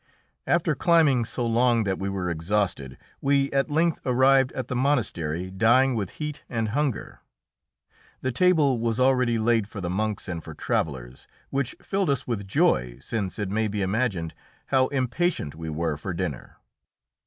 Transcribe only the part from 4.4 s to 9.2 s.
at the monastery dying with heat and hunger. The table was